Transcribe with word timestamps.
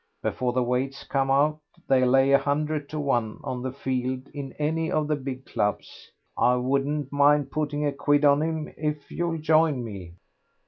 Before 0.23 0.51
the 0.51 0.63
weights 0.63 1.03
come 1.03 1.29
out 1.29 1.59
they'll 1.87 2.07
lay 2.09 2.31
a 2.31 2.39
hundred 2.39 2.89
to 2.89 2.99
one 2.99 3.39
on 3.43 3.61
the 3.61 3.71
field 3.71 4.29
in 4.33 4.51
any 4.53 4.91
of 4.91 5.07
the 5.07 5.15
big 5.15 5.45
clubs. 5.45 6.09
I 6.35 6.55
wouldn't 6.55 7.11
mind 7.13 7.51
putting 7.51 7.85
a 7.85 7.91
quid 7.91 8.25
on 8.25 8.41
him 8.41 8.67
if 8.77 9.11
you'll 9.11 9.37
join 9.37 9.83
me." 9.83 10.13